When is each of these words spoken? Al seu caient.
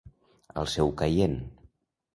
Al 0.63 0.71
seu 0.77 0.91
caient. 1.05 1.39